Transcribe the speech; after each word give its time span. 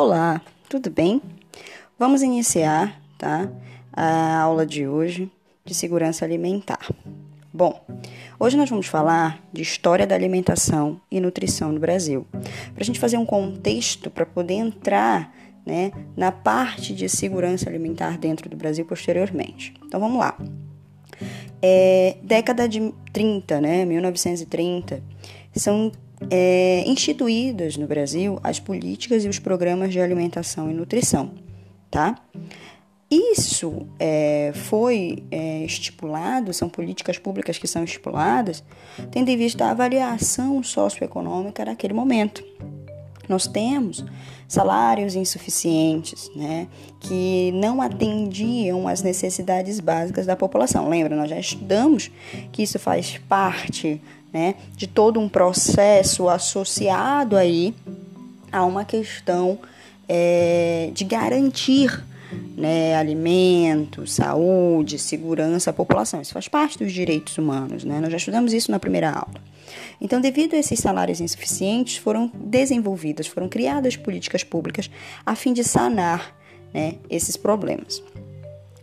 Olá, 0.00 0.40
tudo 0.68 0.90
bem? 0.90 1.20
Vamos 1.98 2.22
iniciar, 2.22 3.02
tá? 3.18 3.50
A 3.92 4.38
aula 4.38 4.64
de 4.64 4.86
hoje 4.86 5.28
de 5.64 5.74
segurança 5.74 6.24
alimentar. 6.24 6.88
Bom, 7.52 7.84
hoje 8.38 8.56
nós 8.56 8.70
vamos 8.70 8.86
falar 8.86 9.42
de 9.52 9.60
história 9.60 10.06
da 10.06 10.14
alimentação 10.14 11.00
e 11.10 11.18
nutrição 11.18 11.72
no 11.72 11.80
Brasil, 11.80 12.24
para 12.30 12.80
a 12.80 12.84
gente 12.84 13.00
fazer 13.00 13.16
um 13.16 13.26
contexto 13.26 14.08
para 14.08 14.24
poder 14.24 14.54
entrar 14.54 15.34
né, 15.66 15.90
na 16.16 16.30
parte 16.30 16.94
de 16.94 17.08
segurança 17.08 17.68
alimentar 17.68 18.18
dentro 18.18 18.48
do 18.48 18.56
Brasil 18.56 18.84
posteriormente. 18.84 19.74
Então 19.84 19.98
vamos 19.98 20.20
lá. 20.20 20.38
É, 21.60 22.18
década 22.22 22.68
de 22.68 22.94
30, 23.12 23.60
né, 23.60 23.84
1930, 23.84 25.02
são 25.56 25.90
é, 26.30 26.84
instituídas 26.86 27.76
no 27.76 27.86
Brasil 27.86 28.38
as 28.42 28.58
políticas 28.58 29.24
e 29.24 29.28
os 29.28 29.38
programas 29.38 29.92
de 29.92 30.00
alimentação 30.00 30.70
e 30.70 30.74
nutrição, 30.74 31.32
tá? 31.90 32.16
Isso 33.10 33.86
é, 33.98 34.52
foi 34.54 35.24
é, 35.30 35.64
estipulado, 35.64 36.52
são 36.52 36.68
políticas 36.68 37.16
públicas 37.16 37.56
que 37.56 37.66
são 37.66 37.82
estipuladas, 37.82 38.62
tendo 39.10 39.30
em 39.30 39.36
vista 39.36 39.64
a 39.64 39.70
avaliação 39.70 40.62
socioeconômica 40.62 41.64
naquele 41.64 41.94
momento. 41.94 42.44
Nós 43.26 43.46
temos 43.46 44.04
salários 44.46 45.14
insuficientes, 45.14 46.30
né, 46.34 46.66
que 47.00 47.52
não 47.52 47.82
atendiam 47.82 48.88
às 48.88 49.02
necessidades 49.02 49.80
básicas 49.80 50.24
da 50.26 50.34
população. 50.34 50.88
Lembra, 50.88 51.14
nós 51.14 51.28
já 51.28 51.38
estudamos 51.38 52.10
que 52.50 52.62
isso 52.62 52.78
faz 52.78 53.18
parte 53.28 54.00
né, 54.32 54.54
de 54.76 54.86
todo 54.86 55.18
um 55.18 55.28
processo 55.28 56.28
associado 56.28 57.36
aí 57.36 57.74
a 58.52 58.64
uma 58.64 58.84
questão 58.84 59.58
é, 60.08 60.90
de 60.92 61.04
garantir 61.04 62.04
né, 62.56 62.94
alimento, 62.96 64.06
saúde, 64.06 64.98
segurança 64.98 65.70
à 65.70 65.72
população. 65.72 66.20
Isso 66.20 66.32
faz 66.32 66.48
parte 66.48 66.78
dos 66.78 66.92
direitos 66.92 67.38
humanos, 67.38 67.84
né? 67.84 68.00
Nós 68.00 68.10
já 68.10 68.16
estudamos 68.16 68.52
isso 68.52 68.70
na 68.70 68.78
primeira 68.78 69.10
aula. 69.10 69.40
Então, 70.00 70.20
devido 70.20 70.54
a 70.54 70.58
esses 70.58 70.78
salários 70.78 71.20
insuficientes, 71.20 71.96
foram 71.96 72.30
desenvolvidas, 72.34 73.26
foram 73.26 73.48
criadas 73.48 73.96
políticas 73.96 74.44
públicas 74.44 74.90
a 75.24 75.34
fim 75.34 75.52
de 75.52 75.64
sanar 75.64 76.34
né, 76.72 76.94
esses 77.10 77.36
problemas. 77.36 78.02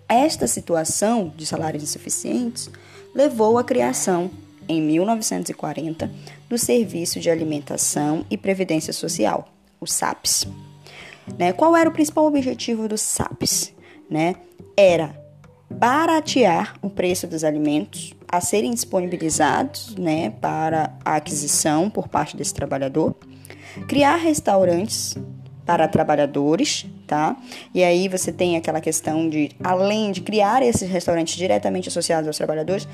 Esta 0.08 0.45
situação 0.47 1.34
de 1.36 1.45
salários 1.45 1.84
insuficientes 1.84 2.69
levou 3.14 3.58
à 3.58 3.64
criação 3.64 4.30
em 4.67 4.81
1940, 4.81 6.11
do 6.49 6.58
Serviço 6.58 7.19
de 7.19 7.30
Alimentação 7.30 8.25
e 8.30 8.38
Previdência 8.38 8.94
Social, 8.94 9.47
o 9.80 9.85
SAPS. 9.85 10.47
Né? 11.38 11.53
Qual 11.53 11.75
era 11.75 11.89
o 11.89 11.94
principal 11.94 12.25
objetivo 12.25 12.88
do 12.88 12.97
SAPS? 12.97 13.73
Né? 14.09 14.35
Era 14.77 15.16
baratear 15.69 16.75
o 16.81 16.89
preço 16.89 17.27
dos 17.27 17.44
alimentos 17.44 18.13
a 18.27 18.39
serem 18.41 18.72
disponibilizados 18.72 19.95
né, 19.95 20.30
para 20.30 20.95
a 21.03 21.16
aquisição 21.16 21.89
por 21.89 22.07
parte 22.07 22.35
desse 22.38 22.53
trabalhador, 22.53 23.16
criar 23.88 24.17
restaurantes 24.17 25.16
para 25.66 25.88
trabalhadores, 25.88 26.85
tá? 27.06 27.36
E 27.73 27.84
aí 27.84 28.08
você 28.08 28.31
tem 28.31 28.58
aquela 28.58 28.81
questão 28.81 29.30
de, 29.30 29.52
além 29.64 30.11
de 30.11 30.22
criar 30.22 30.61
esses 30.61 30.89
restaurantes 30.89 31.36
diretamente 31.36 31.89
associados 31.89 32.28
aos 32.28 32.38
trabalhadores, 32.38 32.88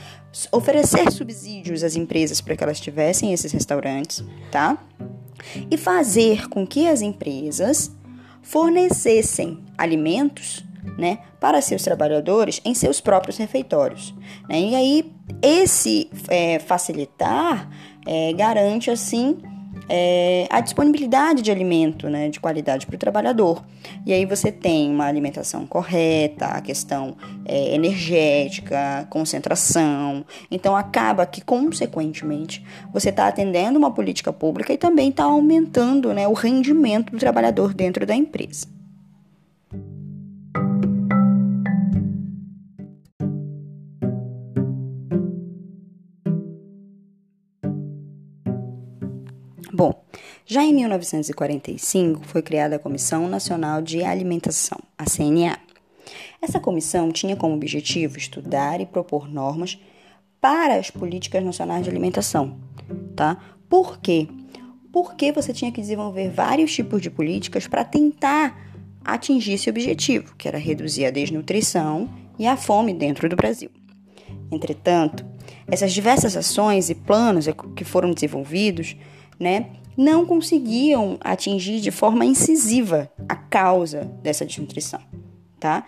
oferecer 0.51 1.11
subsídios 1.11 1.83
às 1.83 1.95
empresas 1.95 2.41
para 2.41 2.55
que 2.55 2.63
elas 2.63 2.79
tivessem 2.79 3.33
esses 3.33 3.51
restaurantes, 3.51 4.23
tá? 4.51 4.77
E 5.69 5.77
fazer 5.77 6.47
com 6.49 6.65
que 6.67 6.87
as 6.87 7.01
empresas 7.01 7.91
fornecessem 8.41 9.59
alimentos, 9.77 10.63
né, 10.97 11.19
para 11.39 11.61
seus 11.61 11.83
trabalhadores 11.83 12.59
em 12.65 12.73
seus 12.73 12.99
próprios 12.99 13.37
refeitórios. 13.37 14.13
Né? 14.49 14.59
E 14.61 14.75
aí 14.75 15.13
esse 15.41 16.09
é, 16.27 16.59
facilitar 16.59 17.69
é, 18.05 18.33
garante 18.33 18.89
assim 18.89 19.37
é, 19.93 20.47
a 20.49 20.61
disponibilidade 20.61 21.41
de 21.41 21.51
alimento 21.51 22.09
né, 22.09 22.29
de 22.29 22.39
qualidade 22.39 22.85
para 22.85 22.95
o 22.95 22.97
trabalhador. 22.97 23.61
E 24.05 24.13
aí 24.13 24.25
você 24.25 24.49
tem 24.49 24.89
uma 24.89 25.05
alimentação 25.05 25.67
correta, 25.67 26.45
a 26.45 26.61
questão 26.61 27.17
é, 27.43 27.75
energética, 27.75 29.05
concentração. 29.09 30.25
Então 30.49 30.77
acaba 30.77 31.25
que, 31.25 31.41
consequentemente, 31.41 32.65
você 32.93 33.09
está 33.09 33.27
atendendo 33.27 33.77
uma 33.77 33.91
política 33.91 34.31
pública 34.31 34.71
e 34.71 34.77
também 34.77 35.09
está 35.09 35.25
aumentando 35.25 36.13
né, 36.13 36.25
o 36.25 36.33
rendimento 36.33 37.11
do 37.11 37.17
trabalhador 37.17 37.73
dentro 37.73 38.05
da 38.05 38.15
empresa. 38.15 38.80
Já 50.45 50.63
em 50.63 50.73
1945 50.73 52.25
foi 52.25 52.41
criada 52.41 52.75
a 52.75 52.79
Comissão 52.79 53.27
Nacional 53.27 53.81
de 53.81 54.03
Alimentação, 54.03 54.79
a 54.97 55.05
CNA. 55.05 55.57
Essa 56.41 56.59
comissão 56.59 57.11
tinha 57.11 57.35
como 57.35 57.55
objetivo 57.55 58.17
estudar 58.17 58.81
e 58.81 58.85
propor 58.85 59.29
normas 59.29 59.79
para 60.39 60.75
as 60.75 60.89
políticas 60.89 61.43
nacionais 61.43 61.83
de 61.83 61.89
alimentação, 61.89 62.57
tá? 63.15 63.37
Por 63.69 63.99
quê? 63.99 64.27
Porque 64.91 65.31
você 65.31 65.53
tinha 65.53 65.71
que 65.71 65.79
desenvolver 65.79 66.29
vários 66.29 66.73
tipos 66.73 67.01
de 67.01 67.09
políticas 67.09 67.67
para 67.67 67.85
tentar 67.85 68.59
atingir 69.05 69.53
esse 69.53 69.69
objetivo, 69.69 70.35
que 70.35 70.47
era 70.47 70.57
reduzir 70.57 71.05
a 71.05 71.11
desnutrição 71.11 72.09
e 72.37 72.47
a 72.47 72.57
fome 72.57 72.93
dentro 72.93 73.29
do 73.29 73.35
Brasil. 73.35 73.69
Entretanto, 74.51 75.25
essas 75.67 75.93
diversas 75.93 76.35
ações 76.35 76.89
e 76.89 76.95
planos 76.95 77.45
que 77.75 77.83
foram 77.83 78.11
desenvolvidos 78.11 78.95
né, 79.39 79.67
não 80.01 80.25
conseguiam 80.25 81.17
atingir 81.21 81.79
de 81.79 81.91
forma 81.91 82.25
incisiva 82.25 83.11
a 83.29 83.35
causa 83.35 84.05
dessa 84.23 84.43
desnutrição, 84.43 84.99
tá? 85.59 85.85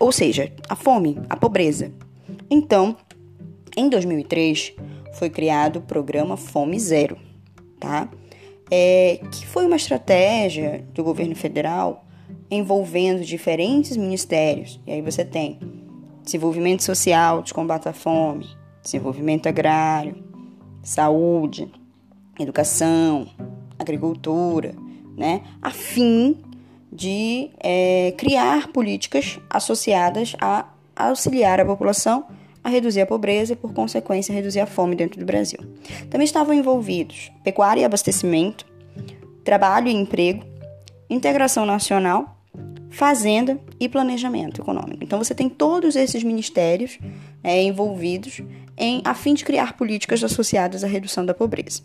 Ou 0.00 0.10
seja, 0.10 0.50
a 0.70 0.74
fome, 0.74 1.18
a 1.28 1.36
pobreza. 1.36 1.92
Então, 2.50 2.96
em 3.76 3.90
2003 3.90 4.72
foi 5.12 5.28
criado 5.28 5.76
o 5.76 5.82
programa 5.82 6.38
Fome 6.38 6.80
Zero, 6.80 7.18
tá? 7.78 8.08
É, 8.70 9.20
que 9.30 9.46
foi 9.46 9.66
uma 9.66 9.76
estratégia 9.76 10.82
do 10.94 11.04
governo 11.04 11.36
federal 11.36 12.06
envolvendo 12.50 13.22
diferentes 13.22 13.98
ministérios. 13.98 14.80
E 14.86 14.92
aí 14.92 15.02
você 15.02 15.26
tem 15.26 15.60
desenvolvimento 16.24 16.82
social 16.82 17.42
de 17.42 17.52
combate 17.52 17.86
à 17.86 17.92
fome, 17.92 18.46
desenvolvimento 18.82 19.46
agrário, 19.46 20.24
saúde, 20.82 21.70
educação, 22.38 23.28
agricultura, 23.78 24.74
né, 25.16 25.42
a 25.60 25.70
fim 25.70 26.36
de 26.90 27.50
é, 27.58 28.12
criar 28.16 28.68
políticas 28.68 29.38
associadas 29.48 30.34
a 30.40 30.66
auxiliar 30.94 31.60
a 31.60 31.64
população 31.64 32.26
a 32.64 32.68
reduzir 32.68 33.00
a 33.00 33.06
pobreza 33.06 33.54
e, 33.54 33.56
por 33.56 33.72
consequência, 33.72 34.32
reduzir 34.32 34.60
a 34.60 34.66
fome 34.66 34.94
dentro 34.94 35.18
do 35.18 35.26
Brasil. 35.26 35.58
Também 36.08 36.24
estavam 36.24 36.54
envolvidos 36.54 37.32
pecuária 37.42 37.80
e 37.80 37.84
abastecimento, 37.84 38.64
trabalho 39.42 39.88
e 39.88 39.92
emprego, 39.92 40.44
integração 41.10 41.66
nacional, 41.66 42.38
fazenda 42.90 43.58
e 43.80 43.88
planejamento 43.88 44.60
econômico. 44.60 45.02
Então, 45.02 45.18
você 45.18 45.34
tem 45.34 45.48
todos 45.48 45.96
esses 45.96 46.22
ministérios 46.22 46.98
é, 47.42 47.60
envolvidos 47.62 48.40
em, 48.76 49.02
a 49.04 49.14
fim 49.14 49.34
de 49.34 49.44
criar 49.44 49.76
políticas 49.76 50.22
associadas 50.22 50.84
à 50.84 50.86
redução 50.86 51.26
da 51.26 51.34
pobreza. 51.34 51.82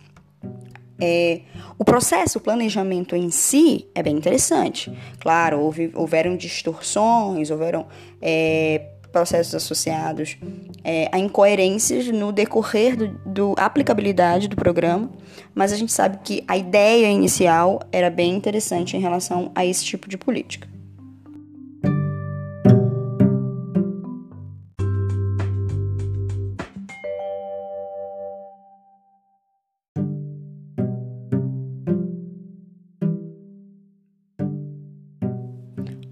É, 0.99 1.41
o 1.77 1.85
processo, 1.85 2.39
o 2.39 2.41
planejamento 2.41 3.15
em 3.15 3.29
si 3.29 3.87
é 3.93 4.01
bem 4.01 4.15
interessante. 4.15 4.91
Claro, 5.19 5.59
houve, 5.59 5.91
houveram 5.93 6.35
distorções, 6.35 7.51
houveram 7.51 7.85
é, 8.21 8.89
processos 9.11 9.55
associados 9.55 10.37
é, 10.83 11.09
a 11.11 11.19
incoerências 11.19 12.07
no 12.07 12.31
decorrer 12.31 12.95
do 13.25 13.53
aplicabilidade 13.57 14.47
do 14.47 14.55
programa, 14.55 15.09
mas 15.53 15.71
a 15.71 15.75
gente 15.75 15.91
sabe 15.91 16.19
que 16.23 16.43
a 16.47 16.57
ideia 16.57 17.09
inicial 17.09 17.79
era 17.91 18.09
bem 18.09 18.35
interessante 18.35 18.95
em 18.95 18.99
relação 18.99 19.51
a 19.55 19.65
esse 19.65 19.83
tipo 19.83 20.07
de 20.07 20.17
política. 20.17 20.67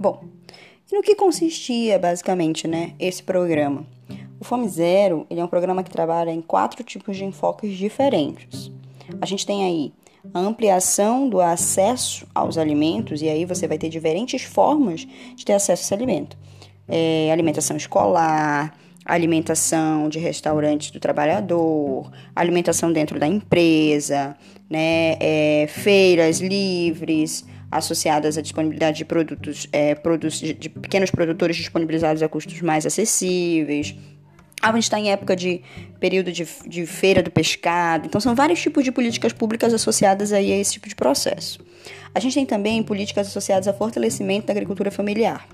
Bom, 0.05 0.23
e 0.91 0.95
no 0.95 1.01
que 1.01 1.15
consistia 1.15 1.97
basicamente, 1.97 2.67
né, 2.67 2.93
esse 2.99 3.23
programa? 3.23 3.87
O 4.39 4.45
Fome 4.45 4.69
Zero, 4.69 5.25
ele 5.31 5.39
é 5.39 5.43
um 5.43 5.47
programa 5.47 5.81
que 5.81 5.89
trabalha 5.89 6.29
em 6.29 6.43
quatro 6.43 6.83
tipos 6.83 7.17
de 7.17 7.25
enfoques 7.25 7.75
diferentes. 7.75 8.71
A 9.19 9.25
gente 9.25 9.47
tem 9.47 9.65
aí 9.65 9.91
a 10.31 10.39
ampliação 10.39 11.27
do 11.27 11.41
acesso 11.41 12.27
aos 12.35 12.55
alimentos, 12.55 13.23
e 13.23 13.29
aí 13.29 13.45
você 13.45 13.67
vai 13.67 13.79
ter 13.79 13.89
diferentes 13.89 14.43
formas 14.43 15.07
de 15.35 15.43
ter 15.43 15.53
acesso 15.53 15.81
a 15.81 15.85
esse 15.85 15.93
alimento. 15.95 16.37
É, 16.87 17.31
alimentação 17.31 17.75
escolar, 17.75 18.77
alimentação 19.03 20.07
de 20.07 20.19
restaurantes 20.19 20.91
do 20.91 20.99
trabalhador, 20.99 22.11
alimentação 22.35 22.93
dentro 22.93 23.19
da 23.19 23.25
empresa, 23.25 24.37
né, 24.69 25.17
é, 25.19 25.65
feiras 25.67 26.39
livres 26.41 27.43
associadas 27.77 28.38
à 28.38 28.42
disponibilidade 28.42 28.98
de 28.98 29.06
produtos, 29.06 29.68
é, 29.72 29.95
produtos 29.95 30.39
de, 30.39 30.54
de 30.54 30.69
pequenos 30.69 31.12
produtores 31.12 31.56
disponibilizados 31.56 32.22
a 32.22 32.30
custos 32.30 32.62
mais 32.62 32.86
acessíveis. 32.86 33.95
A 34.62 34.72
gente 34.72 34.83
está 34.83 35.00
em 35.00 35.12
época 35.12 35.36
de 35.36 35.62
período 36.00 36.31
de, 36.31 36.48
de 36.66 36.86
feira 36.86 37.22
do 37.22 37.30
pescado, 37.30 38.07
então 38.07 38.19
são 38.19 38.33
vários 38.33 38.62
tipos 38.62 38.83
de 38.83 38.92
políticas 38.92 39.33
públicas 39.33 39.74
associadas 39.74 40.31
aí 40.31 40.51
a 40.51 40.57
esse 40.57 40.74
tipo 40.74 40.89
de 40.89 40.95
processo. 40.95 41.60
A 42.13 42.19
gente 42.19 42.33
tem 42.33 42.45
também 42.45 42.81
políticas 42.81 43.27
associadas 43.27 43.68
ao 43.68 43.77
fortalecimento 43.77 44.48
da 44.48 44.54
agricultura 44.54 44.89
familiar. 44.89 45.48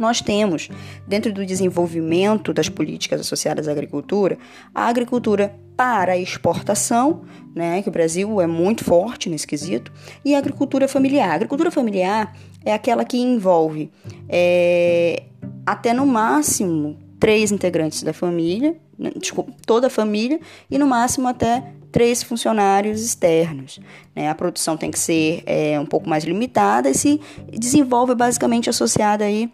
Nós 0.00 0.22
temos, 0.22 0.70
dentro 1.06 1.30
do 1.30 1.44
desenvolvimento 1.44 2.54
das 2.54 2.70
políticas 2.70 3.20
associadas 3.20 3.68
à 3.68 3.70
agricultura, 3.70 4.38
a 4.74 4.86
agricultura 4.86 5.54
para 5.76 6.16
exportação, 6.16 7.20
né, 7.54 7.82
que 7.82 7.90
o 7.90 7.92
Brasil 7.92 8.40
é 8.40 8.46
muito 8.46 8.82
forte 8.82 9.28
nesse 9.28 9.46
quesito, 9.46 9.92
e 10.24 10.34
a 10.34 10.38
agricultura 10.38 10.88
familiar. 10.88 11.32
A 11.32 11.34
agricultura 11.34 11.70
familiar 11.70 12.34
é 12.64 12.72
aquela 12.72 13.04
que 13.04 13.18
envolve 13.18 13.90
é, 14.26 15.24
até 15.66 15.92
no 15.92 16.06
máximo 16.06 16.98
três 17.18 17.52
integrantes 17.52 18.02
da 18.02 18.14
família, 18.14 18.74
né, 18.98 19.10
desculpa, 19.14 19.52
toda 19.66 19.88
a 19.88 19.90
família, 19.90 20.40
e 20.70 20.78
no 20.78 20.86
máximo 20.86 21.28
até 21.28 21.74
três 21.92 22.22
funcionários 22.22 23.04
externos. 23.04 23.78
Né? 24.16 24.30
A 24.30 24.34
produção 24.34 24.78
tem 24.78 24.90
que 24.90 24.98
ser 24.98 25.42
é, 25.44 25.78
um 25.78 25.84
pouco 25.84 26.08
mais 26.08 26.24
limitada 26.24 26.88
e 26.88 26.94
se 26.94 27.20
desenvolve 27.52 28.14
basicamente 28.14 28.70
associada 28.70 29.26
aí 29.26 29.50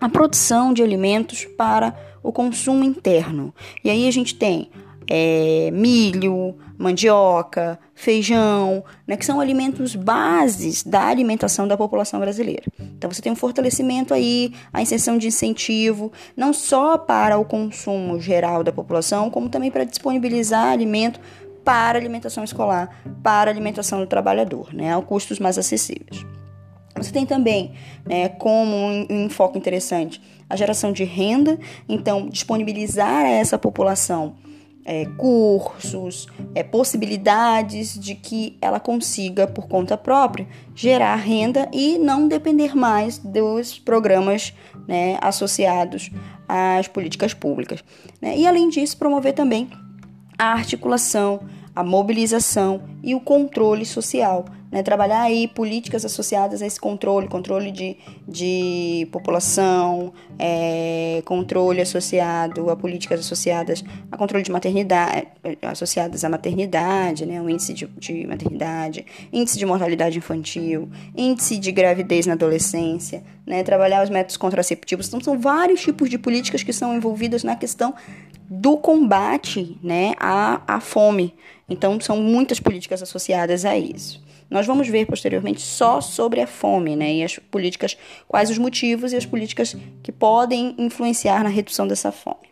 a 0.00 0.08
produção 0.08 0.72
de 0.72 0.82
alimentos 0.82 1.44
para 1.44 1.96
o 2.22 2.32
consumo 2.32 2.84
interno. 2.84 3.54
E 3.82 3.90
aí 3.90 4.06
a 4.06 4.10
gente 4.10 4.34
tem 4.34 4.70
é, 5.08 5.70
milho, 5.72 6.56
mandioca, 6.76 7.78
feijão, 7.94 8.84
né, 9.06 9.16
que 9.16 9.24
são 9.24 9.40
alimentos 9.40 9.94
bases 9.94 10.82
da 10.82 11.06
alimentação 11.06 11.66
da 11.66 11.76
população 11.76 12.20
brasileira. 12.20 12.64
Então 12.78 13.10
você 13.10 13.22
tem 13.22 13.32
um 13.32 13.36
fortalecimento 13.36 14.12
aí, 14.12 14.52
a 14.72 14.82
inserção 14.82 15.16
de 15.16 15.28
incentivo, 15.28 16.12
não 16.36 16.52
só 16.52 16.98
para 16.98 17.38
o 17.38 17.44
consumo 17.44 18.20
geral 18.20 18.62
da 18.62 18.72
população, 18.72 19.30
como 19.30 19.48
também 19.48 19.70
para 19.70 19.84
disponibilizar 19.84 20.72
alimento 20.72 21.20
para 21.64 21.98
alimentação 21.98 22.44
escolar, 22.44 23.02
para 23.22 23.50
alimentação 23.50 23.98
do 23.98 24.06
trabalhador, 24.06 24.72
né, 24.72 24.94
a 24.94 25.00
custos 25.00 25.38
mais 25.38 25.58
acessíveis. 25.58 26.24
Você 26.96 27.12
tem 27.12 27.26
também, 27.26 27.72
né, 28.04 28.28
como 28.28 28.76
um 28.76 29.26
enfoque 29.26 29.58
interessante, 29.58 30.20
a 30.48 30.56
geração 30.56 30.92
de 30.92 31.04
renda, 31.04 31.58
então 31.88 32.28
disponibilizar 32.28 33.24
a 33.24 33.28
essa 33.28 33.58
população 33.58 34.34
é, 34.86 35.04
cursos, 35.16 36.28
é, 36.54 36.62
possibilidades 36.62 37.98
de 37.98 38.14
que 38.14 38.56
ela 38.62 38.78
consiga, 38.78 39.46
por 39.46 39.66
conta 39.66 39.96
própria, 39.96 40.46
gerar 40.74 41.16
renda 41.16 41.68
e 41.72 41.98
não 41.98 42.28
depender 42.28 42.76
mais 42.76 43.18
dos 43.18 43.78
programas 43.80 44.54
né, 44.86 45.18
associados 45.20 46.10
às 46.48 46.86
políticas 46.86 47.34
públicas. 47.34 47.82
Né? 48.22 48.38
E, 48.38 48.46
além 48.46 48.68
disso, 48.68 48.96
promover 48.96 49.34
também 49.34 49.68
a 50.38 50.52
articulação, 50.52 51.40
a 51.74 51.82
mobilização 51.82 52.82
e 53.02 53.12
o 53.14 53.20
controle 53.20 53.84
social 53.84 54.44
né, 54.70 54.82
trabalhar 54.82 55.22
aí 55.22 55.48
políticas 55.48 56.04
associadas 56.04 56.62
a 56.62 56.66
esse 56.66 56.80
controle, 56.80 57.28
controle 57.28 57.70
de, 57.70 57.96
de 58.26 59.08
população, 59.12 60.12
é, 60.38 61.22
controle 61.24 61.80
associado 61.80 62.70
a 62.70 62.76
políticas 62.76 63.20
associadas 63.20 63.84
a 64.10 64.16
controle 64.16 64.44
de 64.44 64.50
maternidade, 64.50 65.28
associadas 65.62 66.24
à 66.24 66.28
maternidade, 66.28 67.26
né, 67.26 67.40
o 67.40 67.48
índice 67.48 67.72
de, 67.72 67.86
de 67.98 68.26
maternidade, 68.26 69.04
índice 69.32 69.58
de 69.58 69.66
mortalidade 69.66 70.18
infantil, 70.18 70.88
índice 71.16 71.58
de 71.58 71.72
gravidez 71.72 72.26
na 72.26 72.34
adolescência, 72.34 73.22
né, 73.46 73.62
trabalhar 73.62 74.02
os 74.02 74.10
métodos 74.10 74.36
contraceptivos. 74.36 75.08
Então, 75.08 75.20
são 75.20 75.38
vários 75.38 75.80
tipos 75.80 76.10
de 76.10 76.18
políticas 76.18 76.62
que 76.62 76.72
são 76.72 76.94
envolvidas 76.94 77.44
na 77.44 77.56
questão 77.56 77.94
do 78.48 78.76
combate 78.76 79.78
né, 79.82 80.14
à, 80.18 80.60
à 80.66 80.80
fome. 80.80 81.34
Então, 81.68 82.00
são 82.00 82.16
muitas 82.16 82.60
políticas 82.60 83.02
associadas 83.02 83.64
a 83.64 83.76
isso. 83.76 84.24
Nós 84.48 84.66
vamos 84.66 84.88
ver 84.88 85.06
posteriormente 85.06 85.60
só 85.60 86.00
sobre 86.00 86.40
a 86.40 86.46
fome, 86.46 86.94
né? 86.94 87.14
E 87.14 87.24
as 87.24 87.38
políticas, 87.38 87.96
quais 88.28 88.50
os 88.50 88.58
motivos 88.58 89.12
e 89.12 89.16
as 89.16 89.26
políticas 89.26 89.76
que 90.02 90.12
podem 90.12 90.74
influenciar 90.78 91.42
na 91.42 91.48
redução 91.48 91.86
dessa 91.86 92.12
fome. 92.12 92.46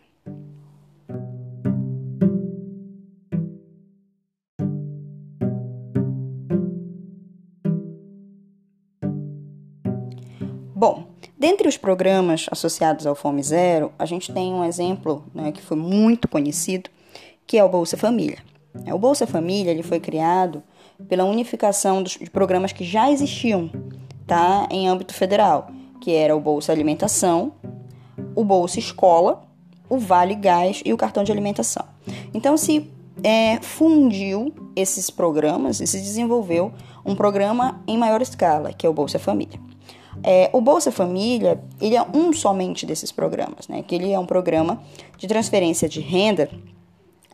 Bom, 10.77 11.07
dentre 11.39 11.69
os 11.69 11.77
programas 11.77 12.47
associados 12.51 13.07
ao 13.07 13.15
Fome 13.15 13.43
Zero, 13.43 13.93
a 13.99 14.05
gente 14.05 14.33
tem 14.33 14.53
um 14.53 14.65
exemplo 14.65 15.25
né, 15.33 15.53
que 15.53 15.63
foi 15.63 15.77
muito 15.77 16.27
conhecido, 16.27 16.91
que 17.47 17.57
é 17.57 17.65
o 17.65 17.69
Bolsa 17.69 17.97
Família. 17.97 18.39
O 18.93 18.99
Bolsa 18.99 19.27
Família 19.27 19.71
ele 19.71 19.85
foi 19.85 20.01
criado 20.01 20.63
pela 21.09 21.25
unificação 21.25 22.03
dos, 22.03 22.17
programas 22.33 22.73
que 22.73 22.85
já 22.85 23.11
existiam 23.11 23.71
tá, 24.27 24.67
em 24.71 24.89
âmbito 24.89 25.15
federal, 25.15 25.69
que 26.01 26.13
era 26.15 26.35
o 26.37 26.41
Bolsa 26.41 26.73
Alimentação, 26.73 27.53
o 28.35 28.45
Bolsa 28.45 28.79
Escola, 28.79 29.43
o 29.89 29.99
Vale 29.99 30.35
Gás 30.35 30.83
e 30.85 30.93
o 30.93 30.97
cartão 30.97 31.25
de 31.25 31.33
alimentação. 31.33 31.85
Então 32.33 32.57
se 32.57 32.91
é, 33.23 33.61
fundiu 33.61 34.53
esses 34.75 35.11
programas 35.11 35.81
e 35.81 35.87
se 35.87 35.99
desenvolveu 35.99 36.73
um 37.05 37.15
programa 37.15 37.83
em 37.87 37.97
maior 37.97 38.23
escala, 38.23 38.73
que 38.73 38.87
é 38.87 38.89
o 38.89 38.93
Bolsa 38.93 39.19
Família. 39.19 39.61
É, 40.23 40.49
o 40.53 40.61
Bolsa 40.61 40.91
Família, 40.93 41.63
ele 41.81 41.97
é 41.97 42.03
um 42.03 42.33
somente 42.33 42.87
desses 42.87 43.11
programas, 43.11 43.69
né? 43.69 43.83
Que 43.83 43.95
ele 43.95 44.13
é 44.13 44.19
um 44.19 44.27
programa 44.27 44.81
de 45.19 45.27
transferência 45.27 45.89
de 45.89 46.01
renda 46.01 46.49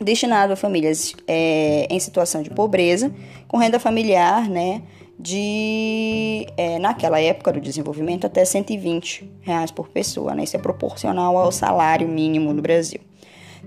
destinado 0.00 0.52
a 0.52 0.56
famílias 0.56 1.14
é, 1.26 1.86
em 1.90 2.00
situação 2.00 2.42
de 2.42 2.50
pobreza, 2.50 3.12
com 3.46 3.58
renda 3.58 3.78
familiar, 3.78 4.48
né, 4.48 4.82
de 5.18 6.46
é, 6.56 6.78
naquela 6.78 7.20
época 7.20 7.52
do 7.52 7.60
desenvolvimento 7.60 8.26
até 8.26 8.44
120 8.44 9.30
reais 9.42 9.70
por 9.70 9.88
pessoa, 9.88 10.34
né? 10.34 10.44
Isso 10.44 10.56
é 10.56 10.58
proporcional 10.58 11.36
ao 11.36 11.52
salário 11.52 12.08
mínimo 12.08 12.54
no 12.54 12.62
Brasil, 12.62 13.00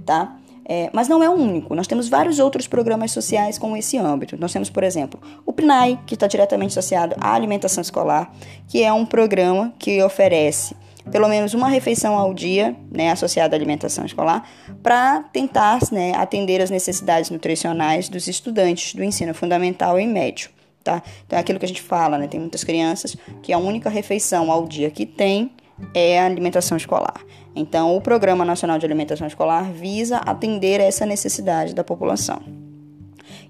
tá? 0.03 0.35
É, 0.65 0.89
mas 0.93 1.07
não 1.07 1.21
é 1.21 1.29
o 1.29 1.33
único. 1.33 1.75
Nós 1.75 1.87
temos 1.87 2.07
vários 2.07 2.39
outros 2.39 2.67
programas 2.67 3.11
sociais 3.11 3.57
com 3.57 3.75
esse 3.75 3.97
âmbito. 3.97 4.37
Nós 4.39 4.51
temos, 4.51 4.69
por 4.69 4.83
exemplo, 4.83 5.19
o 5.45 5.51
PNAE, 5.51 5.99
que 6.07 6.13
está 6.13 6.25
diretamente 6.25 6.69
associado 6.69 7.15
à 7.19 7.33
alimentação 7.33 7.81
escolar, 7.81 8.33
que 8.67 8.81
é 8.81 8.91
um 8.91 9.05
programa 9.05 9.73
que 9.77 10.01
oferece 10.01 10.75
pelo 11.11 11.27
menos 11.27 11.53
uma 11.53 11.67
refeição 11.67 12.17
ao 12.17 12.33
dia, 12.33 12.75
né, 12.91 13.11
associada 13.11 13.55
à 13.55 13.57
alimentação 13.57 14.05
escolar, 14.05 14.47
para 14.81 15.23
tentar 15.31 15.79
né, 15.91 16.13
atender 16.15 16.61
as 16.61 16.69
necessidades 16.69 17.29
nutricionais 17.29 18.09
dos 18.09 18.27
estudantes 18.27 18.95
do 18.95 19.03
ensino 19.03 19.33
fundamental 19.33 19.99
e 19.99 20.07
médio. 20.07 20.49
Tá? 20.83 21.01
Então 21.25 21.37
é 21.37 21.41
aquilo 21.41 21.59
que 21.59 21.65
a 21.65 21.67
gente 21.67 21.81
fala, 21.81 22.17
né? 22.17 22.27
Tem 22.27 22.39
muitas 22.39 22.63
crianças 22.63 23.15
que 23.41 23.53
a 23.53 23.57
única 23.57 23.89
refeição 23.89 24.51
ao 24.51 24.67
dia 24.67 24.91
que 24.91 25.05
tem 25.05 25.51
é 25.93 26.19
a 26.19 26.25
alimentação 26.25 26.75
escolar. 26.75 27.21
Então, 27.55 27.95
o 27.95 28.01
Programa 28.01 28.43
Nacional 28.43 28.79
de 28.79 28.85
Alimentação 28.85 29.27
Escolar 29.27 29.71
visa 29.71 30.17
atender 30.17 30.79
essa 30.79 31.05
necessidade 31.05 31.73
da 31.73 31.83
população. 31.83 32.62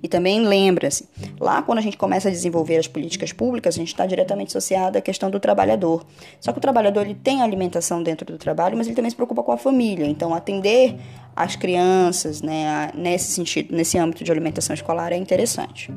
E 0.04 0.10
também 0.10 0.42
lembra-se, 0.42 1.08
lá 1.40 1.62
quando 1.62 1.78
a 1.78 1.82
gente 1.82 1.98
começa 1.98 2.28
a 2.28 2.32
desenvolver 2.32 2.76
as 2.76 2.88
políticas 2.88 3.32
públicas, 3.32 3.76
a 3.76 3.78
gente 3.78 3.88
está 3.88 4.06
diretamente 4.06 4.50
associado 4.50 4.98
à 4.98 5.02
questão 5.02 5.32
do 5.32 5.40
trabalhador. 5.40 6.06
Só 6.42 6.52
que 6.52 6.58
o 6.58 6.62
trabalhador 6.62 7.06
ele 7.06 7.16
tem 7.16 7.42
alimentação 7.42 8.04
dentro 8.04 8.26
do 8.26 8.38
trabalho, 8.38 8.76
mas 8.76 8.86
ele 8.86 8.98
também 8.98 9.10
se 9.10 9.16
preocupa 9.16 9.42
com 9.42 9.54
a 9.54 9.58
família. 9.58 10.06
Então, 10.06 10.34
atender 10.34 10.98
as 11.34 11.56
crianças, 11.56 12.42
né, 12.42 12.92
nesse 12.94 13.32
sentido, 13.32 13.74
nesse 13.74 13.98
âmbito 13.98 14.26
de 14.26 14.32
alimentação 14.32 14.74
escolar 14.74 15.14
é 15.14 15.16
interessante. 15.16 15.90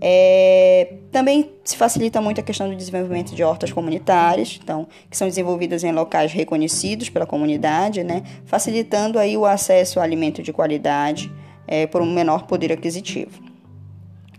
É, 0.00 0.94
também 1.10 1.50
se 1.64 1.76
facilita 1.76 2.20
muito 2.20 2.40
a 2.40 2.44
questão 2.44 2.68
do 2.68 2.76
desenvolvimento 2.76 3.34
de 3.34 3.42
hortas 3.42 3.72
comunitárias, 3.72 4.60
então, 4.62 4.86
que 5.10 5.16
são 5.16 5.26
desenvolvidas 5.26 5.82
em 5.82 5.90
locais 5.90 6.32
reconhecidos 6.32 7.08
pela 7.08 7.26
comunidade, 7.26 8.04
né, 8.04 8.22
facilitando 8.44 9.18
aí 9.18 9.36
o 9.36 9.44
acesso 9.44 9.98
a 9.98 10.04
alimento 10.04 10.40
de 10.42 10.52
qualidade, 10.52 11.32
é, 11.66 11.86
por 11.86 12.02
um 12.02 12.12
menor 12.12 12.46
poder 12.46 12.72
aquisitivo. 12.72 13.42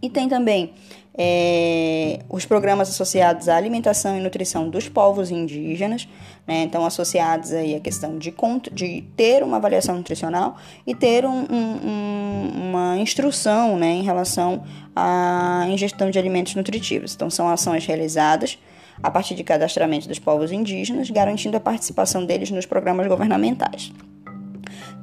E 0.02 0.10
tem 0.10 0.30
também 0.30 0.74
é, 1.18 2.20
os 2.30 2.46
programas 2.46 2.90
associados 2.90 3.48
à 3.48 3.56
alimentação 3.56 4.18
e 4.18 4.22
nutrição 4.22 4.70
dos 4.70 4.90
povos 4.90 5.32
indígenas, 5.32 6.08
né, 6.46 6.64
então 6.64 6.86
associados 6.86 7.54
aí 7.54 7.74
à 7.76 7.80
questão 7.80 8.18
de, 8.18 8.34
de 8.74 9.02
ter 9.16 9.42
uma 9.42 9.58
avaliação 9.58 9.96
nutricional 9.96 10.58
e 10.86 10.94
ter 10.94 11.26
um, 11.26 11.46
um, 11.50 12.70
uma 12.70 12.98
instrução 12.98 13.78
né, 13.78 13.88
em 13.88 14.04
relação 14.04 14.64
à 14.96 15.66
ingestão 15.70 16.10
de 16.12 16.20
alimentos 16.20 16.54
nutritivos. 16.54 17.16
Então, 17.16 17.30
são 17.30 17.48
ações 17.48 17.86
realizadas 17.86 18.60
a 19.02 19.10
partir 19.10 19.36
de 19.36 19.44
cadastramento 19.44 20.08
dos 20.08 20.20
povos 20.20 20.52
indígenas, 20.52 21.10
garantindo 21.10 21.58
a 21.58 21.60
participação 21.60 22.26
deles 22.26 22.52
nos 22.52 22.66
programas 22.66 23.08
governamentais. 23.08 23.92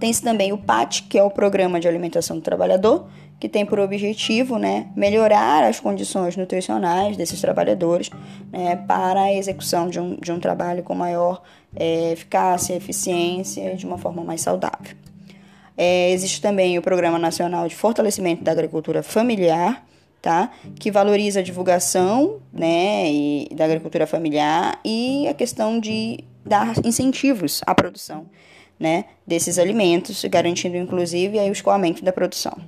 Tem-se 0.02 0.20
também 0.20 0.52
o 0.52 0.58
PAT, 0.58 1.04
que 1.08 1.16
é 1.16 1.22
o 1.22 1.30
Programa 1.30 1.78
de 1.78 1.86
Alimentação 1.86 2.36
do 2.36 2.42
Trabalhador, 2.42 3.06
que 3.38 3.48
tem 3.48 3.64
por 3.64 3.78
objetivo 3.78 4.58
né, 4.58 4.88
melhorar 4.96 5.62
as 5.62 5.78
condições 5.78 6.36
nutricionais 6.36 7.16
desses 7.16 7.40
trabalhadores 7.40 8.10
né, 8.50 8.74
para 8.74 9.20
a 9.22 9.32
execução 9.32 9.88
de 9.88 10.00
um, 10.00 10.16
de 10.16 10.32
um 10.32 10.40
trabalho 10.40 10.82
com 10.82 10.92
maior 10.92 11.40
é, 11.76 12.10
eficácia, 12.10 12.74
eficiência 12.74 13.74
e 13.74 13.76
de 13.76 13.86
uma 13.86 13.96
forma 13.96 14.24
mais 14.24 14.40
saudável. 14.40 14.96
É, 15.78 16.10
existe 16.10 16.42
também 16.42 16.76
o 16.76 16.82
Programa 16.82 17.16
Nacional 17.16 17.68
de 17.68 17.76
Fortalecimento 17.76 18.42
da 18.42 18.50
Agricultura 18.50 19.04
Familiar, 19.04 19.86
tá? 20.20 20.50
que 20.80 20.90
valoriza 20.90 21.38
a 21.38 21.42
divulgação 21.44 22.40
né, 22.52 23.08
e, 23.08 23.48
da 23.54 23.66
agricultura 23.66 24.04
familiar 24.04 24.80
e 24.84 25.28
a 25.28 25.34
questão 25.34 25.78
de 25.78 26.24
dar 26.44 26.74
incentivos 26.84 27.60
à 27.64 27.72
produção 27.72 28.26
né, 28.82 29.04
desses 29.24 29.60
alimentos, 29.60 30.24
garantindo 30.24 30.76
inclusive 30.76 31.38
aí, 31.38 31.48
o 31.48 31.52
escoamento 31.52 32.04
da 32.04 32.12
produção 32.12 32.60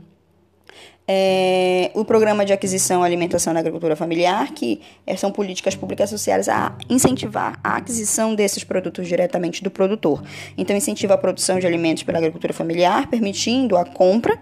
é, 1.06 1.90
o 1.94 2.04
programa 2.04 2.44
de 2.44 2.52
aquisição 2.52 3.02
e 3.02 3.06
alimentação 3.06 3.52
na 3.52 3.60
agricultura 3.60 3.94
familiar, 3.94 4.52
que 4.52 4.80
é, 5.06 5.16
são 5.16 5.30
políticas 5.30 5.74
públicas 5.74 6.08
associadas 6.08 6.48
a 6.48 6.76
incentivar 6.88 7.58
a 7.62 7.76
aquisição 7.76 8.34
desses 8.34 8.64
produtos 8.64 9.06
diretamente 9.06 9.62
do 9.62 9.70
produtor. 9.70 10.22
Então, 10.56 10.74
incentiva 10.74 11.14
a 11.14 11.18
produção 11.18 11.58
de 11.58 11.66
alimentos 11.66 12.02
pela 12.02 12.18
agricultura 12.18 12.52
familiar, 12.52 13.08
permitindo 13.08 13.76
a 13.76 13.84
compra, 13.84 14.38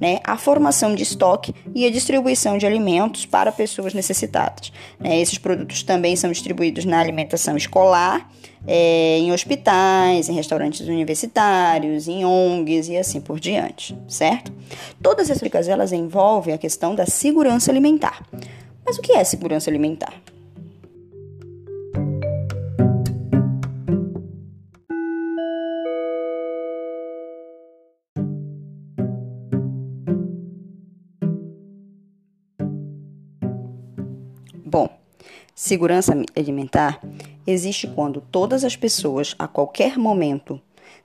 né, 0.00 0.20
a 0.24 0.36
formação 0.38 0.94
de 0.94 1.02
estoque 1.02 1.54
e 1.74 1.84
a 1.84 1.90
distribuição 1.90 2.56
de 2.56 2.66
alimentos 2.66 3.26
para 3.26 3.52
pessoas 3.52 3.92
necessitadas. 3.92 4.72
Né, 4.98 5.20
esses 5.20 5.36
produtos 5.36 5.82
também 5.82 6.16
são 6.16 6.32
distribuídos 6.32 6.86
na 6.86 6.98
alimentação 6.98 7.56
escolar 7.56 8.26
é, 8.66 9.18
em 9.18 9.32
hospitais, 9.32 10.28
em 10.28 10.34
restaurantes 10.34 10.86
universitários, 10.86 12.06
em 12.08 12.24
ONGs 12.24 12.88
e 12.88 12.96
assim 12.96 13.20
por 13.20 13.40
diante, 13.40 13.96
certo? 14.08 14.52
Todas 15.02 15.30
essas 15.30 15.42
dicas 15.42 15.68
elas 15.68 15.92
envolvem 15.92 16.54
a 16.54 16.58
questão 16.58 16.94
da 16.94 17.06
segurança 17.06 17.70
alimentar. 17.70 18.24
Mas 18.84 18.98
o 18.98 19.02
que 19.02 19.12
é 19.12 19.24
segurança 19.24 19.68
alimentar? 19.68 20.14
Segurança 35.56 36.12
alimentar 36.36 37.00
existe 37.46 37.86
quando 37.86 38.20
todas 38.20 38.62
as 38.62 38.76
pessoas, 38.76 39.34
a 39.38 39.48
qualquer 39.48 39.96
momento, 39.96 40.60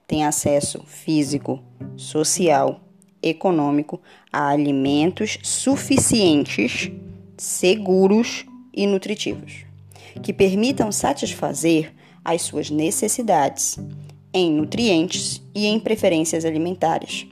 têm 0.06 0.26
acesso 0.26 0.84
físico, 0.86 1.64
social, 1.96 2.82
econômico 3.24 4.02
a 4.32 4.50
alimentos 4.50 5.40
suficientes, 5.42 6.92
seguros 7.38 8.46
e 8.74 8.86
nutritivos, 8.86 9.64
que 10.22 10.34
permitam 10.34 10.92
satisfazer 10.92 11.94
as 12.26 12.42
suas 12.42 12.70
necessidades 12.70 13.80
em 14.34 14.52
nutrientes 14.52 15.42
e 15.56 15.66
em 15.66 15.80
preferências 15.80 16.44
alimentares 16.44 17.31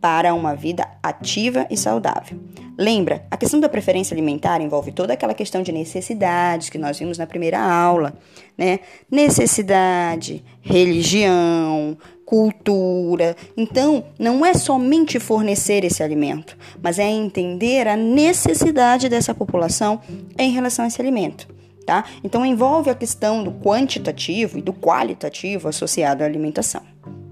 para 0.00 0.34
uma 0.34 0.54
vida 0.54 0.86
ativa 1.02 1.66
e 1.70 1.76
saudável. 1.76 2.38
Lembra, 2.78 3.26
a 3.30 3.36
questão 3.36 3.58
da 3.58 3.68
preferência 3.68 4.14
alimentar 4.14 4.60
envolve 4.60 4.92
toda 4.92 5.12
aquela 5.12 5.34
questão 5.34 5.62
de 5.62 5.72
necessidades 5.72 6.70
que 6.70 6.78
nós 6.78 6.98
vimos 6.98 7.18
na 7.18 7.26
primeira 7.26 7.58
aula, 7.58 8.14
né? 8.56 8.78
Necessidade, 9.10 10.44
religião, 10.60 11.98
cultura. 12.24 13.34
Então, 13.56 14.04
não 14.18 14.46
é 14.46 14.54
somente 14.54 15.18
fornecer 15.18 15.84
esse 15.84 16.02
alimento, 16.02 16.56
mas 16.80 16.98
é 16.98 17.08
entender 17.08 17.88
a 17.88 17.96
necessidade 17.96 19.08
dessa 19.08 19.34
população 19.34 20.00
em 20.38 20.52
relação 20.52 20.84
a 20.84 20.88
esse 20.88 21.00
alimento. 21.00 21.48
Tá? 21.84 22.04
Então, 22.22 22.44
envolve 22.44 22.90
a 22.90 22.94
questão 22.94 23.42
do 23.42 23.50
quantitativo 23.50 24.58
e 24.58 24.62
do 24.62 24.74
qualitativo 24.74 25.68
associado 25.68 26.22
à 26.22 26.26
alimentação. 26.26 26.82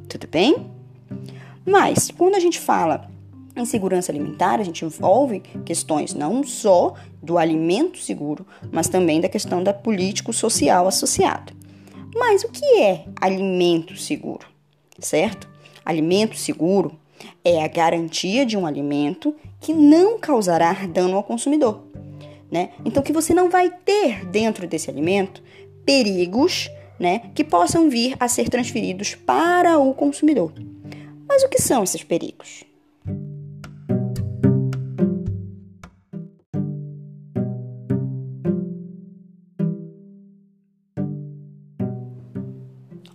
Tudo 0.09 0.27
bem? 0.27 0.76
Mas, 1.67 2.13
quando 2.17 2.37
a 2.37 2.41
gente 2.41 2.61
fala 2.61 3.11
em 3.57 3.65
segurança 3.65 4.13
alimentar, 4.13 4.61
a 4.61 4.63
gente 4.63 4.85
envolve 4.85 5.41
questões 5.65 6.15
não 6.15 6.45
só 6.45 6.95
do 7.23 7.39
alimento 7.39 7.99
seguro, 7.99 8.47
mas 8.71 8.89
também 8.89 9.21
da 9.21 9.29
questão 9.29 9.63
da 9.63 9.73
político-social 9.73 10.87
associada. 10.87 11.53
Mas 12.15 12.45
o 12.45 12.49
que 12.49 12.81
é 12.81 13.05
alimento 13.21 13.97
seguro? 13.97 14.47
Certo? 14.99 15.49
Alimento 15.85 16.37
seguro 16.37 16.93
é 17.45 17.65
a 17.65 17.69
garantia 17.69 18.47
de 18.47 18.57
um 18.57 18.67
alimento 18.67 19.35
que 19.61 19.73
não 19.73 20.19
causará 20.19 20.73
dano 20.87 21.17
ao 21.17 21.23
consumidor. 21.23 21.83
Né? 22.51 22.71
Então, 22.85 23.03
que 23.03 23.13
você 23.13 23.35
não 23.35 23.51
vai 23.51 23.71
ter 23.71 24.25
dentro 24.27 24.69
desse 24.69 24.89
alimento 24.89 25.43
perigos 25.85 26.71
né, 26.99 27.31
que 27.35 27.45
possam 27.45 27.91
vir 27.91 28.17
a 28.19 28.29
ser 28.29 28.49
transferidos 28.49 29.15
para 29.15 29.79
o 29.79 29.93
consumidor. 29.93 30.53
Mas 31.37 31.45
o 31.45 31.51
que 31.51 31.61
são 31.61 31.85
esses 31.85 32.03
perigos? 32.03 32.65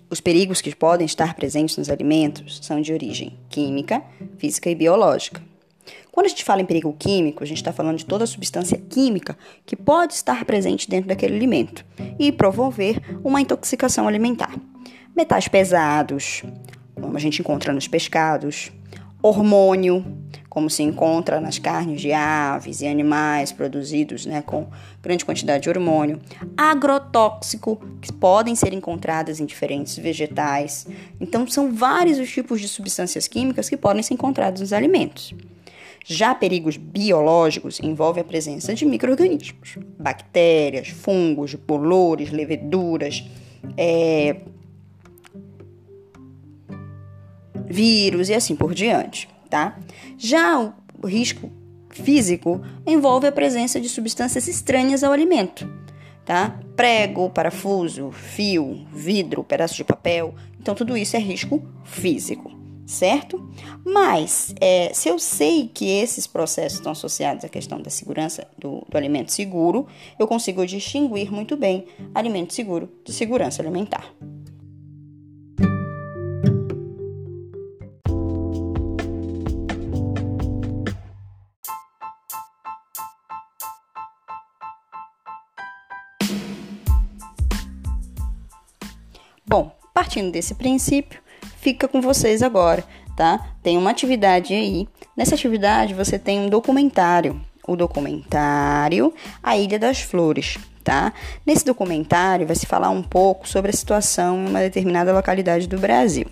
Os 0.08 0.22
perigos 0.22 0.62
que 0.62 0.75
podem 0.75 1.08
estar 1.08 1.34
presentes 1.34 1.75
nos 1.78 1.90
alimentos 1.90 2.60
são 2.62 2.80
de 2.80 2.94
origem 2.94 3.40
química, 3.50 4.04
física 4.38 4.70
e 4.70 4.75
biológica. 4.75 5.42
Quando 6.12 6.28
a 6.28 6.30
gente 6.30 6.44
fala 6.44 6.62
em 6.62 6.66
perigo 6.66 6.96
químico, 7.00 7.44
a 7.44 7.48
gente 7.48 7.58
está 7.58 7.74
falando 7.74 7.98
de 7.98 8.06
toda 8.06 8.28
substância 8.28 8.78
química 8.78 9.36
que 9.66 9.75
pode 9.75 10.13
estar 10.13 10.46
presente 10.46 10.88
dentro 10.88 11.08
daquele 11.08 11.36
alimento 11.36 11.84
e 12.20 12.32
promover 12.32 13.01
uma 13.24 13.42
intoxicação 13.42 14.08
alimentar. 14.08 14.56
Metais 15.16 15.48
pesados, 15.48 16.44
como 17.01 17.17
a 17.17 17.20
gente 17.20 17.41
encontra 17.41 17.74
nos 17.74 17.88
pescados, 17.88 18.72
hormônio, 19.22 20.05
como 20.50 20.70
se 20.70 20.84
encontra 20.84 21.39
nas 21.39 21.58
carnes 21.60 22.01
de 22.01 22.12
aves 22.12 22.81
e 22.81 22.88
animais 22.88 23.51
produzidos 23.51 24.25
né, 24.25 24.41
com 24.41 24.67
grande 25.01 25.24
quantidade 25.24 25.63
de 25.63 25.70
hormônio, 25.70 26.20
agrotóxico, 26.58 27.81
que 28.01 28.12
podem 28.12 28.55
ser 28.55 28.74
encontradas 28.74 29.39
em 29.39 29.46
diferentes 29.46 29.98
vegetais. 29.98 30.88
Então, 31.20 31.48
são 31.48 31.72
vários 31.72 32.20
os 32.20 32.29
tipos 32.29 32.60
de 32.60 32.67
substâncias 32.67 33.27
químicas 33.27 33.70
que 33.70 33.77
podem 33.77 34.03
ser 34.03 34.15
encontrados 34.15 34.60
nos 34.60 34.74
alimentos. 34.74 35.34
Já 36.03 36.34
perigos 36.34 36.77
biológicos 36.77 37.79
envolvem 37.79 38.22
a 38.22 38.25
presença 38.25 38.74
de 38.74 38.86
micro-organismos, 38.86 39.77
bactérias, 40.00 40.89
fungos, 40.89 41.53
bolores, 41.53 42.31
leveduras, 42.31 43.24
é, 43.77 44.38
vírus 47.72 48.30
e 48.30 48.34
assim 48.34 48.56
por 48.56 48.74
diante, 48.74 49.28
tá? 49.50 49.78
Já 50.18 50.74
o 51.01 51.08
risco 51.08 51.50
físico 51.90 52.62
envolve 52.86 53.28
a 53.28 53.32
presença 53.32 53.80
de 53.80 53.90
substâncias 53.90 54.48
estranhas 54.48 55.04
ao 55.04 55.12
alimento, 55.12 55.70
tá? 56.25 56.60
Prego, 56.75 57.30
parafuso, 57.30 58.12
fio, 58.12 58.86
vidro, 58.94 59.44
pedaço 59.44 59.75
de 59.75 59.84
papel. 59.84 60.34
Então, 60.60 60.75
tudo 60.75 60.96
isso 60.96 61.16
é 61.16 61.20
risco 61.20 61.62
físico, 61.84 62.51
certo? 62.86 63.51
Mas, 63.84 64.54
é, 64.60 64.92
se 64.94 65.10
eu 65.10 65.18
sei 65.20 65.70
que 65.74 65.90
esses 65.90 66.28
processos 66.28 66.80
estão 66.80 66.92
associados 66.92 67.44
à 67.44 67.50
questão 67.50 67.82
da 67.82 67.90
segurança 67.90 68.48
do, 68.58 68.86
do 68.88 68.98
alimento 68.98 69.32
seguro, 69.32 69.88
eu 70.20 70.28
consigo 70.28 70.66
distinguir 70.66 71.32
muito 71.32 71.58
bem 71.58 71.86
alimento 72.13 72.54
seguro 72.54 72.90
de 73.04 73.12
segurança 73.12 73.62
alimentar. 73.62 74.13
Partindo 90.12 90.30
desse 90.30 90.56
princípio, 90.56 91.22
fica 91.62 91.88
com 91.88 92.01
vocês 92.01 92.44
agora, 92.44 92.84
tá? 93.15 93.48
Tem 93.63 93.77
uma 93.77 93.91
atividade 93.91 94.53
aí. 94.53 94.86
Nessa 95.15 95.36
atividade 95.36 95.94
você 95.94 96.20
tem 96.20 96.38
um 96.38 96.50
documentário, 96.50 97.39
o 97.65 97.77
documentário 97.77 99.13
A 99.41 99.56
Ilha 99.56 99.80
das 99.80 100.01
Flores, 100.01 100.58
tá? 100.84 101.13
Nesse 101.46 101.63
documentário 101.63 102.46
vai 102.46 102.58
se 102.58 102.65
falar 102.65 102.89
um 102.89 103.01
pouco 103.01 103.48
sobre 103.48 103.72
a 103.72 103.74
situação 103.74 104.36
em 104.36 104.50
uma 104.50 104.60
determinada 104.60 105.13
localidade 105.13 105.65
do 105.65 105.80
Brasil. 105.80 106.25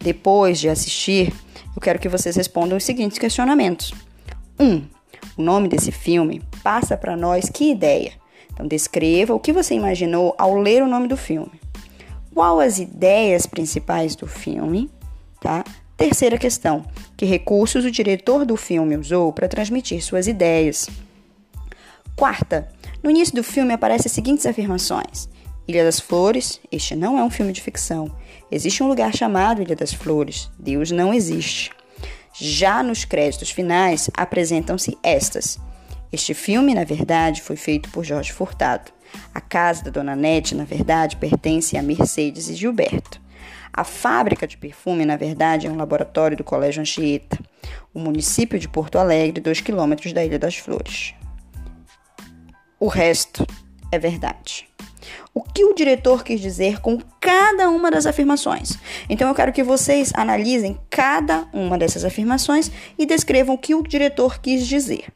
Depois 0.00 0.58
de 0.58 0.70
assistir, 0.70 1.30
eu 1.76 1.82
quero 1.82 1.98
que 1.98 2.08
vocês 2.08 2.34
respondam 2.34 2.78
os 2.78 2.84
seguintes 2.84 3.18
questionamentos. 3.18 3.92
1. 4.58 4.64
Um, 4.64 4.82
o 5.36 5.42
nome 5.42 5.68
desse 5.68 5.92
filme 5.92 6.40
passa 6.62 6.96
para 6.96 7.14
nós 7.14 7.50
que 7.50 7.70
ideia? 7.70 8.12
Então, 8.50 8.66
descreva 8.66 9.34
o 9.34 9.40
que 9.40 9.52
você 9.52 9.74
imaginou 9.74 10.34
ao 10.38 10.56
ler 10.56 10.82
o 10.82 10.88
nome 10.88 11.06
do 11.06 11.18
filme. 11.18 11.63
Qual 12.34 12.58
as 12.58 12.80
ideias 12.80 13.46
principais 13.46 14.16
do 14.16 14.26
filme? 14.26 14.90
Tá? 15.40 15.64
Terceira 15.96 16.36
questão: 16.36 16.84
que 17.16 17.24
recursos 17.24 17.84
o 17.84 17.90
diretor 17.92 18.44
do 18.44 18.56
filme 18.56 18.96
usou 18.96 19.32
para 19.32 19.46
transmitir 19.46 20.04
suas 20.04 20.26
ideias? 20.26 20.88
Quarta: 22.16 22.68
no 23.04 23.10
início 23.10 23.36
do 23.36 23.44
filme 23.44 23.72
aparecem 23.72 24.08
as 24.08 24.12
seguintes 24.12 24.46
afirmações: 24.46 25.28
Ilha 25.68 25.84
das 25.84 26.00
Flores, 26.00 26.60
este 26.72 26.96
não 26.96 27.16
é 27.16 27.22
um 27.22 27.30
filme 27.30 27.52
de 27.52 27.62
ficção. 27.62 28.10
Existe 28.50 28.82
um 28.82 28.88
lugar 28.88 29.14
chamado 29.14 29.62
Ilha 29.62 29.76
das 29.76 29.92
Flores. 29.92 30.50
Deus 30.58 30.90
não 30.90 31.14
existe. 31.14 31.70
Já 32.34 32.82
nos 32.82 33.04
créditos 33.04 33.50
finais 33.50 34.10
apresentam-se 34.16 34.98
estas. 35.04 35.56
Este 36.10 36.34
filme, 36.34 36.74
na 36.74 36.82
verdade, 36.82 37.42
foi 37.42 37.54
feito 37.54 37.88
por 37.90 38.04
Jorge 38.04 38.32
Furtado. 38.32 38.90
A 39.34 39.40
casa 39.40 39.84
da 39.84 39.90
Dona 39.90 40.16
Nete, 40.16 40.54
na 40.54 40.64
verdade, 40.64 41.16
pertence 41.16 41.76
a 41.76 41.82
Mercedes 41.82 42.48
e 42.48 42.54
Gilberto. 42.54 43.20
A 43.72 43.84
fábrica 43.84 44.46
de 44.46 44.56
perfume, 44.56 45.04
na 45.04 45.16
verdade, 45.16 45.66
é 45.66 45.70
um 45.70 45.76
laboratório 45.76 46.36
do 46.36 46.44
Colégio 46.44 46.80
Anchieta, 46.80 47.38
o 47.92 47.98
município 47.98 48.58
de 48.58 48.68
Porto 48.68 48.98
Alegre, 48.98 49.40
2 49.40 49.60
quilômetros 49.60 50.12
da 50.12 50.24
Ilha 50.24 50.38
das 50.38 50.56
Flores. 50.56 51.14
O 52.78 52.86
resto 52.86 53.46
é 53.90 53.98
verdade 53.98 54.68
o 55.34 55.42
que 55.42 55.64
o 55.64 55.74
diretor 55.74 56.22
quis 56.22 56.40
dizer 56.40 56.80
com 56.80 56.98
cada 57.20 57.68
uma 57.68 57.90
das 57.90 58.06
afirmações. 58.06 58.78
Então 59.08 59.28
eu 59.28 59.34
quero 59.34 59.52
que 59.52 59.64
vocês 59.64 60.12
analisem 60.14 60.78
cada 60.88 61.48
uma 61.52 61.76
dessas 61.76 62.04
afirmações 62.04 62.70
e 62.96 63.04
descrevam 63.04 63.56
o 63.56 63.58
que 63.58 63.74
o 63.74 63.82
diretor 63.82 64.38
quis 64.38 64.66
dizer. 64.66 65.12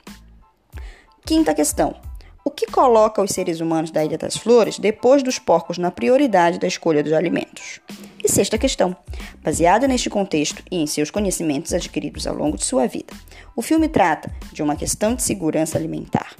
Quinta 1.24 1.54
questão. 1.54 2.07
O 2.48 2.50
que 2.50 2.64
coloca 2.64 3.20
os 3.20 3.32
seres 3.32 3.60
humanos 3.60 3.90
da 3.90 4.02
Ilha 4.02 4.16
das 4.16 4.34
Flores 4.34 4.78
depois 4.78 5.22
dos 5.22 5.38
porcos 5.38 5.76
na 5.76 5.90
prioridade 5.90 6.58
da 6.58 6.66
escolha 6.66 7.02
dos 7.02 7.12
alimentos? 7.12 7.78
E 8.24 8.26
sexta 8.26 8.56
questão. 8.56 8.96
Baseada 9.44 9.86
neste 9.86 10.08
contexto 10.08 10.62
e 10.70 10.78
em 10.78 10.86
seus 10.86 11.10
conhecimentos 11.10 11.74
adquiridos 11.74 12.26
ao 12.26 12.34
longo 12.34 12.56
de 12.56 12.64
sua 12.64 12.86
vida, 12.86 13.12
o 13.54 13.60
filme 13.60 13.86
trata 13.86 14.34
de 14.50 14.62
uma 14.62 14.76
questão 14.76 15.14
de 15.14 15.22
segurança 15.22 15.76
alimentar. 15.76 16.34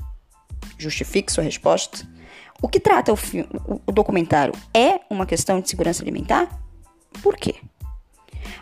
Justifique 0.78 1.30
sua 1.30 1.44
resposta. 1.44 2.08
O 2.62 2.68
que 2.68 2.80
trata 2.80 3.12
o, 3.12 3.16
filme, 3.16 3.50
o 3.86 3.92
documentário 3.92 4.54
é 4.72 5.00
uma 5.10 5.26
questão 5.26 5.60
de 5.60 5.68
segurança 5.68 6.02
alimentar? 6.02 6.58
Por 7.22 7.36
quê? 7.36 7.56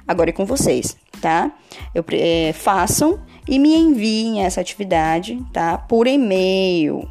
Agora 0.05 0.31
é 0.31 0.33
com 0.33 0.45
vocês, 0.45 0.97
tá? 1.21 1.53
Eu, 1.95 2.05
é, 2.11 2.53
façam 2.53 3.25
e 3.47 3.57
me 3.61 3.73
enviem 3.73 4.45
essa 4.45 4.61
atividade, 4.61 5.41
tá? 5.53 5.79
Por 5.79 6.09
e-mail 6.09 7.09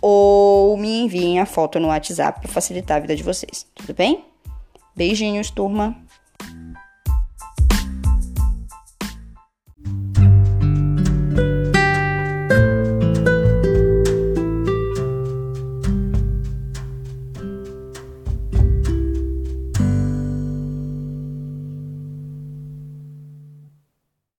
ou 0.00 0.76
me 0.76 1.00
enviem 1.02 1.40
a 1.40 1.46
foto 1.46 1.78
no 1.78 1.88
WhatsApp 1.88 2.40
para 2.40 2.50
facilitar 2.50 2.96
a 2.96 3.00
vida 3.00 3.16
de 3.16 3.22
vocês, 3.22 3.66
tudo 3.74 3.94
bem? 3.94 4.24
Beijinhos, 4.96 5.50
turma! 5.50 6.07